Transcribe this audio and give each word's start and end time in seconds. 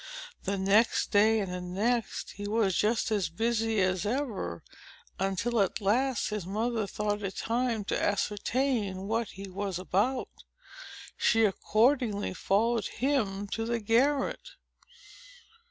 The 0.45 0.57
next 0.57 1.11
day, 1.11 1.41
and 1.41 1.53
the 1.53 1.61
next, 1.61 2.31
he 2.31 2.47
was 2.47 2.73
just 2.75 3.11
as 3.11 3.29
busy 3.29 3.79
as 3.81 4.03
ever; 4.03 4.63
until 5.19 5.61
at 5.61 5.79
last 5.79 6.29
his 6.31 6.43
mother 6.47 6.87
thought 6.87 7.21
it 7.21 7.35
time 7.35 7.83
to 7.83 8.01
ascertain 8.03 9.03
what 9.03 9.27
he 9.27 9.47
was 9.47 9.77
about. 9.77 10.29
She 11.15 11.45
accordingly 11.45 12.33
followed 12.33 12.87
him 12.87 13.45
to 13.49 13.63
the 13.63 13.79
garret. 13.79 14.53